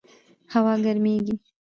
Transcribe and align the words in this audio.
هوا 0.53 0.73
ګرمیږي 0.83 1.35